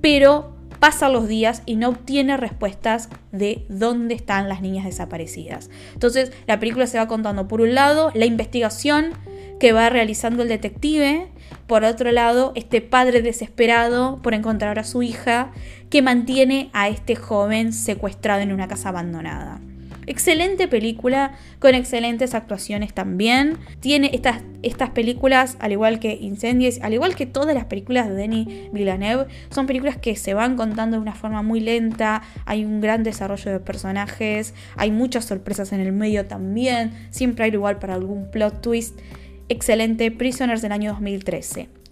pero 0.00 0.55
pasan 0.78 1.12
los 1.12 1.28
días 1.28 1.62
y 1.66 1.76
no 1.76 1.90
obtiene 1.90 2.36
respuestas 2.36 3.08
de 3.32 3.64
dónde 3.68 4.14
están 4.14 4.48
las 4.48 4.60
niñas 4.60 4.84
desaparecidas. 4.84 5.70
Entonces 5.94 6.32
la 6.46 6.58
película 6.58 6.86
se 6.86 6.98
va 6.98 7.08
contando 7.08 7.48
por 7.48 7.60
un 7.60 7.74
lado 7.74 8.10
la 8.14 8.26
investigación 8.26 9.12
que 9.58 9.72
va 9.72 9.88
realizando 9.88 10.42
el 10.42 10.48
detective, 10.48 11.28
por 11.66 11.84
otro 11.84 12.12
lado 12.12 12.52
este 12.54 12.80
padre 12.80 13.22
desesperado 13.22 14.20
por 14.22 14.34
encontrar 14.34 14.78
a 14.78 14.84
su 14.84 15.02
hija 15.02 15.52
que 15.90 16.02
mantiene 16.02 16.70
a 16.72 16.88
este 16.88 17.16
joven 17.16 17.72
secuestrado 17.72 18.42
en 18.42 18.52
una 18.52 18.68
casa 18.68 18.90
abandonada. 18.90 19.60
Excelente 20.06 20.68
película, 20.68 21.32
con 21.58 21.74
excelentes 21.74 22.34
actuaciones 22.34 22.94
también. 22.94 23.58
Tiene 23.80 24.10
estas, 24.12 24.42
estas 24.62 24.90
películas, 24.90 25.56
al 25.58 25.72
igual 25.72 25.98
que 25.98 26.14
Incendies, 26.14 26.80
al 26.82 26.94
igual 26.94 27.16
que 27.16 27.26
todas 27.26 27.54
las 27.54 27.64
películas 27.64 28.08
de 28.08 28.14
Denis 28.14 28.48
Villeneuve, 28.72 29.26
son 29.50 29.66
películas 29.66 29.96
que 29.96 30.14
se 30.14 30.32
van 30.32 30.56
contando 30.56 30.96
de 30.96 31.02
una 31.02 31.14
forma 31.14 31.42
muy 31.42 31.58
lenta. 31.58 32.22
Hay 32.44 32.64
un 32.64 32.80
gran 32.80 33.02
desarrollo 33.02 33.50
de 33.50 33.60
personajes, 33.60 34.54
hay 34.76 34.92
muchas 34.92 35.24
sorpresas 35.24 35.72
en 35.72 35.80
el 35.80 35.92
medio 35.92 36.26
también. 36.26 36.92
Siempre 37.10 37.46
hay 37.46 37.50
lugar 37.50 37.80
para 37.80 37.94
algún 37.94 38.30
plot 38.30 38.60
twist. 38.60 39.00
Excelente, 39.48 40.10
Prisoners 40.12 40.62
del 40.62 40.72
año 40.72 40.92
2013. 40.92 41.85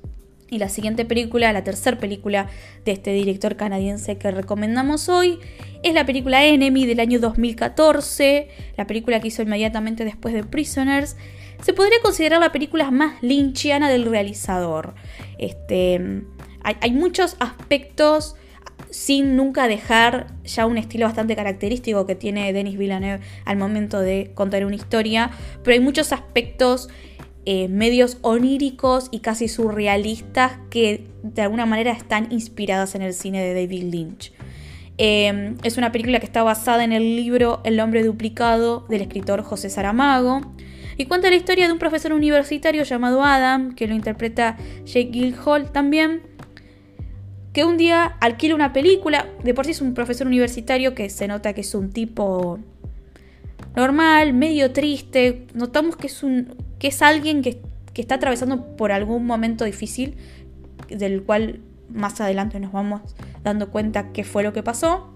Y 0.55 0.59
la 0.59 0.69
siguiente 0.69 1.05
película, 1.05 1.53
la 1.53 1.65
tercera 1.65 1.99
película 1.99 2.47
de 2.85 2.93
este 2.93 3.13
director 3.13 3.57
canadiense 3.57 4.19
que 4.19 4.31
recomendamos 4.31 5.09
hoy, 5.09 5.41
es 5.83 5.95
la 5.95 6.07
película 6.07 6.45
Enemy 6.45 6.87
del 6.87 7.01
año 7.01 7.19
2014, 7.19 8.47
la 8.77 8.87
película 8.87 9.19
que 9.19 9.27
hizo 9.29 9.43
inmediatamente 9.43 10.05
después 10.05 10.33
de 10.33 10.45
Prisoners. 10.45 11.17
Se 11.61 11.73
podría 11.73 11.99
considerar 12.03 12.39
la 12.39 12.53
película 12.53 12.93
más 12.93 13.21
lynchiana 13.21 13.91
del 13.91 14.05
realizador. 14.05 14.95
Este, 15.39 16.23
hay, 16.63 16.93
muchos 16.93 17.35
aspectos 17.41 18.37
sin 18.91 19.35
nunca 19.35 19.67
dejar 19.67 20.29
ya 20.45 20.67
un 20.67 20.79
estilo 20.79 21.07
bastante 21.07 21.35
característico 21.35 22.07
que 22.07 22.15
tiene 22.15 22.53
Denis 22.53 22.79
Villeneuve 22.79 23.25
al 23.45 23.57
momento 23.57 23.99
de 23.99 24.31
contar 24.35 24.65
una 24.65 24.77
historia, 24.77 25.33
pero 25.65 25.75
hay 25.75 25.81
muchos 25.81 26.13
aspectos 26.13 26.91
eh, 27.47 27.69
medios 27.69 28.19
oníricos 28.23 29.09
y 29.11 29.21
casi 29.21 29.49
surrealistas 29.49 30.59
que 30.71 31.07
de 31.23 31.43
alguna 31.43 31.67
manera 31.67 31.93
están 31.93 32.29
inspiradas 32.31 32.95
en 32.95 33.03
el 33.03 33.13
cine 33.13 33.43
de 33.43 33.55
David 33.55 33.93
Lynch. 33.93 34.33
Em, 34.97 35.57
es 35.65 35.77
una 35.77 35.91
película 35.93 36.21
que 36.21 36.27
está 36.27 36.43
basada 36.43 36.85
en 36.85 36.93
el 36.93 37.17
libro 37.17 37.61
El 37.65 37.81
hombre 37.81 38.05
duplicado 38.05 38.87
del 38.89 39.03
escritor 39.03 39.43
José 39.43 39.69
Saramago 39.69 40.41
y 40.97 41.07
cuenta 41.07 41.29
la 41.29 41.37
historia 41.37 41.67
de 41.67 41.73
un 41.73 41.79
profesor 41.79 42.13
universitario 42.13 42.85
llamado 42.85 43.25
Adam, 43.25 43.75
que 43.75 43.89
lo 43.89 43.95
interpreta 43.95 44.57
Jake 44.85 45.11
Gyllenhaal 45.11 45.73
también, 45.73 46.23
que 47.53 47.65
un 47.65 47.77
día 47.77 48.05
alquila 48.21 48.55
una 48.55 48.73
película, 48.73 49.27
de 49.43 49.53
por 49.53 49.65
sí 49.65 49.73
es 49.73 49.81
un 49.81 49.95
profesor 49.95 50.27
universitario 50.27 50.95
que 50.95 51.11
se 51.11 51.27
nota 51.27 51.53
que 51.53 51.63
es 51.63 51.75
un 51.75 51.91
tipo 51.91 52.59
normal, 53.75 54.33
medio 54.33 54.73
triste, 54.73 55.47
notamos 55.55 55.97
que 55.97 56.07
es 56.07 56.23
un 56.23 56.55
que 56.85 56.89
es 56.89 57.01
alguien 57.01 57.41
que, 57.41 57.63
está 57.95 58.17
atravesando 58.17 58.77
por 58.77 58.93
algún 58.93 59.25
momento 59.25 59.65
difícil, 59.65 60.19
del 60.91 61.23
cual 61.23 61.61
más 61.89 62.21
adelante 62.21 62.61
nos 62.61 62.73
vamos 62.73 63.01
dando 63.43 63.71
cuenta 63.71 64.13
qué 64.13 64.23
fue 64.23 64.43
lo 64.43 64.53
que 64.53 64.63
pasó, 64.63 65.15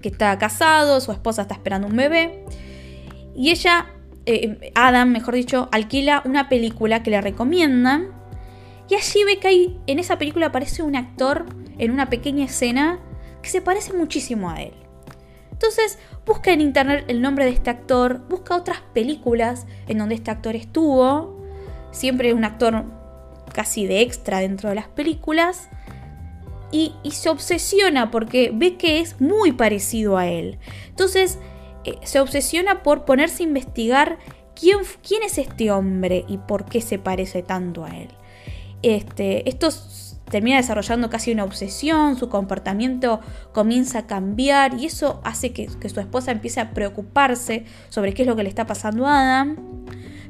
que 0.00 0.08
está 0.08 0.38
casado, 0.38 1.02
su 1.02 1.12
esposa 1.12 1.42
está 1.42 1.52
esperando 1.52 1.88
un 1.88 1.96
bebé, 1.96 2.46
y 3.36 3.50
ella, 3.50 3.88
eh, 4.24 4.72
Adam, 4.74 5.10
mejor 5.10 5.34
dicho, 5.34 5.68
alquila 5.72 6.22
una 6.24 6.48
película 6.48 7.02
que 7.02 7.10
le 7.10 7.20
recomiendan, 7.20 8.08
y 8.88 8.94
allí 8.94 9.24
ve 9.24 9.38
que 9.40 9.48
hay, 9.48 9.78
en 9.86 9.98
esa 9.98 10.16
película 10.16 10.46
aparece 10.46 10.82
un 10.82 10.96
actor 10.96 11.44
en 11.76 11.90
una 11.90 12.08
pequeña 12.08 12.46
escena 12.46 12.98
que 13.42 13.50
se 13.50 13.60
parece 13.60 13.92
muchísimo 13.92 14.48
a 14.48 14.62
él. 14.62 14.72
Entonces 15.62 15.96
busca 16.26 16.52
en 16.52 16.60
internet 16.60 17.04
el 17.06 17.22
nombre 17.22 17.44
de 17.44 17.52
este 17.52 17.70
actor, 17.70 18.26
busca 18.28 18.56
otras 18.56 18.80
películas 18.92 19.64
en 19.86 19.98
donde 19.98 20.16
este 20.16 20.32
actor 20.32 20.56
estuvo, 20.56 21.40
siempre 21.92 22.34
un 22.34 22.44
actor 22.44 22.84
casi 23.54 23.86
de 23.86 24.00
extra 24.00 24.40
dentro 24.40 24.70
de 24.70 24.74
las 24.74 24.88
películas, 24.88 25.68
y, 26.72 26.94
se 27.12 27.28
obsesiona 27.28 28.10
porque 28.10 28.50
ve 28.52 28.76
que 28.76 28.98
es 28.98 29.20
muy 29.20 29.52
parecido 29.52 30.18
a 30.18 30.26
él. 30.26 30.58
Entonces 30.88 31.38
eh, 31.84 31.94
se 32.02 32.18
obsesiona 32.18 32.82
por 32.82 33.04
ponerse 33.04 33.44
a 33.44 33.46
investigar 33.46 34.18
quién, 34.58 34.78
quién 35.06 35.22
es 35.22 35.38
este 35.38 35.70
hombre 35.70 36.24
y 36.26 36.38
por 36.38 36.64
qué 36.64 36.80
se 36.80 36.98
parece 36.98 37.44
tanto 37.44 37.84
a 37.84 37.96
él. 37.96 38.08
Este, 38.82 39.48
estos 39.48 40.11
termina 40.32 40.56
desarrollando 40.56 41.10
casi 41.10 41.30
una 41.30 41.44
obsesión, 41.44 42.16
su 42.16 42.30
comportamiento 42.30 43.20
comienza 43.52 44.00
a 44.00 44.06
cambiar 44.06 44.80
y 44.80 44.86
eso 44.86 45.20
hace 45.24 45.52
que, 45.52 45.68
su 45.68 46.00
esposa 46.00 46.32
empiece 46.32 46.58
a 46.58 46.70
preocuparse 46.70 47.66
sobre 47.90 48.14
qué 48.14 48.22
es 48.22 48.28
lo 48.28 48.34
que 48.34 48.42
le 48.42 48.48
está 48.48 48.66
pasando 48.66 49.06
a 49.06 49.20
Adam. 49.20 49.58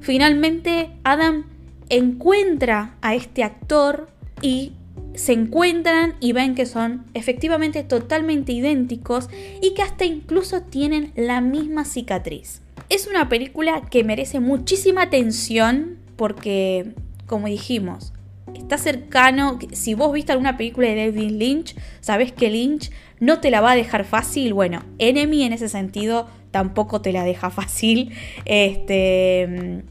Finalmente, 0.00 0.90
Adam 1.04 1.44
encuentra 1.88 2.96
a 3.00 3.14
este 3.14 3.44
actor 3.44 4.08
y 4.42 4.72
se 5.14 5.34
encuentran 5.34 6.16
y 6.18 6.32
ven 6.32 6.56
que 6.56 6.66
son 6.66 7.04
efectivamente 7.14 7.84
totalmente 7.84 8.50
idénticos 8.50 9.30
y 9.60 9.72
que 9.74 9.82
hasta 9.82 10.04
incluso 10.04 10.62
tienen 10.62 11.12
la 11.14 11.40
misma 11.40 11.84
cicatriz. 11.84 12.60
Es 12.88 13.06
una 13.06 13.28
película 13.28 13.82
que 13.88 14.02
merece 14.02 14.40
muchísima 14.40 15.02
atención 15.02 15.98
porque, 16.16 16.92
como 17.28 17.46
dijimos, 17.46 18.12
está 18.54 18.78
cercano. 18.78 19.58
Si 19.72 19.94
vos 19.94 20.12
viste 20.12 20.32
alguna 20.32 20.56
película 20.56 20.88
de 20.88 21.06
David 21.06 21.30
Lynch, 21.30 21.76
sabés 22.00 22.32
que 22.32 22.50
Lynch 22.50 22.90
no 23.20 23.40
te 23.40 23.50
la 23.50 23.60
va 23.60 23.72
a 23.72 23.76
dejar 23.76 24.04
fácil. 24.04 24.54
Bueno, 24.54 24.82
Enemy 24.98 25.44
en 25.44 25.52
ese 25.52 25.68
sentido 25.68 26.28
tampoco 26.50 27.00
te 27.00 27.12
la 27.12 27.24
deja 27.24 27.50
fácil. 27.50 28.12
Este, 28.44 29.82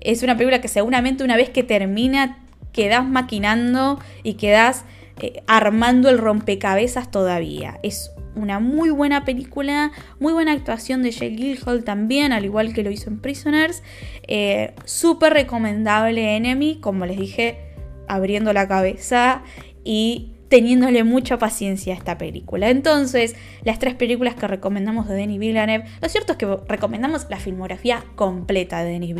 es 0.00 0.22
una 0.22 0.36
película 0.36 0.60
que 0.60 0.68
seguramente 0.68 1.24
una 1.24 1.36
vez 1.36 1.50
que 1.50 1.62
termina 1.62 2.38
quedás 2.72 3.06
maquinando 3.06 4.00
y 4.22 4.34
quedás 4.34 4.84
eh, 5.20 5.42
armando 5.46 6.08
el 6.08 6.18
rompecabezas 6.18 7.10
todavía. 7.10 7.78
Es 7.82 8.10
una 8.34 8.60
muy 8.60 8.90
buena 8.90 9.24
película, 9.24 9.92
muy 10.18 10.32
buena 10.32 10.52
actuación 10.52 11.02
de 11.02 11.10
Jake 11.10 11.36
Gyllenhaal 11.36 11.84
también, 11.84 12.32
al 12.32 12.44
igual 12.44 12.72
que 12.72 12.82
lo 12.82 12.90
hizo 12.90 13.10
en 13.10 13.20
Prisoners. 13.20 13.82
Eh, 14.26 14.74
Súper 14.84 15.34
recomendable 15.34 16.36
Enemy, 16.36 16.78
como 16.80 17.04
les 17.06 17.18
dije, 17.18 17.71
abriendo 18.14 18.52
la 18.52 18.68
cabeza 18.68 19.42
y 19.84 20.32
teniéndole 20.52 21.02
mucha 21.02 21.38
paciencia 21.38 21.94
a 21.94 21.96
esta 21.96 22.18
película. 22.18 22.68
Entonces, 22.68 23.34
las 23.64 23.78
tres 23.78 23.94
películas 23.94 24.34
que 24.34 24.46
recomendamos 24.46 25.08
de 25.08 25.14
Denis 25.14 25.38
Villeneuve, 25.38 25.86
lo 26.02 26.08
cierto 26.10 26.32
es 26.32 26.38
que 26.38 26.58
recomendamos 26.68 27.26
la 27.30 27.38
filmografía 27.38 28.04
completa 28.16 28.84
de 28.84 28.90
Denis 28.90 29.16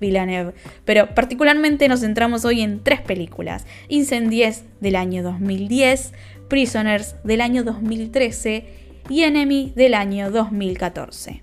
Villeneuve, 0.00 0.54
pero 0.86 1.14
particularmente 1.14 1.86
nos 1.86 2.00
centramos 2.00 2.46
hoy 2.46 2.62
en 2.62 2.82
tres 2.82 3.02
películas. 3.02 3.66
Incendies 3.88 4.64
del 4.80 4.96
año 4.96 5.22
2010, 5.22 6.14
Prisoners 6.48 7.16
del 7.24 7.42
año 7.42 7.62
2013 7.62 8.64
y 9.10 9.24
Enemy 9.24 9.74
del 9.76 9.92
año 9.92 10.30
2014. 10.30 11.42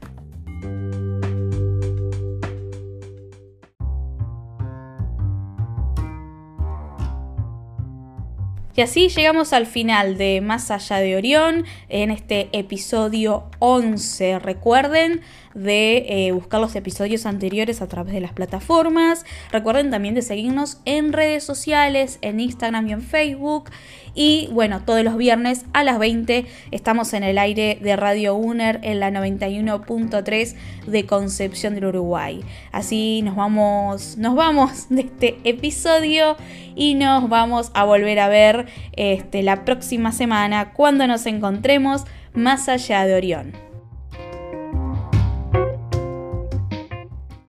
Y 8.78 8.82
así 8.82 9.10
llegamos 9.10 9.54
al 9.54 9.66
final 9.66 10.20
de 10.20 10.40
Más 10.40 10.70
allá 10.70 10.98
de 10.98 11.16
Orión 11.16 11.66
en 11.90 12.12
este 12.12 12.48
episodio 12.52 13.50
11. 13.58 14.38
Recuerden 14.38 15.22
de 15.58 16.06
eh, 16.08 16.32
buscar 16.32 16.62
los 16.62 16.76
episodios 16.76 17.26
anteriores 17.26 17.82
a 17.82 17.88
través 17.88 18.14
de 18.14 18.22
las 18.22 18.32
plataformas. 18.32 19.26
Recuerden 19.52 19.90
también 19.90 20.14
de 20.14 20.22
seguirnos 20.22 20.80
en 20.86 21.14
redes 21.14 21.44
sociales, 21.44 22.20
en 22.22 22.40
Instagram 22.40 22.88
y 22.88 22.94
en 22.94 23.02
Facebook. 23.02 23.72
Y 24.14 24.50
bueno, 24.52 24.82
todos 24.84 25.04
los 25.04 25.18
viernes 25.18 25.66
a 25.74 25.84
las 25.84 26.00
20 26.00 26.46
estamos 26.72 27.14
en 27.14 27.24
el 27.24 27.38
aire 27.38 27.78
de 27.82 27.96
Radio 27.96 28.36
UNER 28.36 28.80
en 28.84 29.00
la 29.00 29.12
91.3 29.12 30.56
de 30.88 31.06
Concepción 31.06 31.76
del 31.76 31.86
Uruguay. 31.86 32.42
Así 32.72 33.22
nos 33.24 33.36
vamos, 33.36 34.18
nos 34.18 34.36
vamos 34.36 34.88
de 34.90 35.02
este 35.02 35.38
episodio 35.44 36.36
y 36.76 36.96
nos 36.96 37.30
vamos 37.30 37.72
a 37.74 37.84
volver 37.84 38.20
a 38.20 38.28
ver 38.28 38.68
este, 38.94 39.44
la 39.44 39.66
próxima 39.66 40.12
semana 40.12 40.74
cuando 40.74 41.08
nos 41.08 41.26
encontremos 41.26 42.04
más 42.34 42.70
allá 42.70 43.06
de 43.06 43.16
Orión. 43.16 43.67